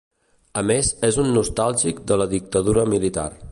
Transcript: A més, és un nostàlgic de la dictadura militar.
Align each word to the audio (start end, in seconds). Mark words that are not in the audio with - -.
A 0.61 0.63
més, 0.71 0.89
és 1.09 1.19
un 1.25 1.29
nostàlgic 1.35 2.01
de 2.13 2.19
la 2.23 2.29
dictadura 2.35 2.91
militar. 2.97 3.31